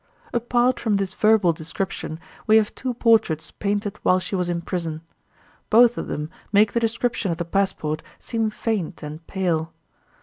[0.33, 5.01] Apart from this verbal description we have two portraits painted while she was in prison.
[5.69, 9.71] Both of them make the description of the passport seem faint and pale.